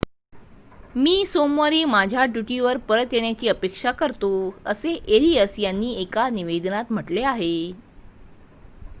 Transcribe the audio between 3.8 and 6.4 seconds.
करतो असे एरियस यांनी एका